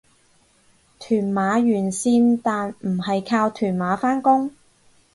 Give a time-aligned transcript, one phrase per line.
[0.97, 4.49] 屯馬沿線但唔係靠屯馬返工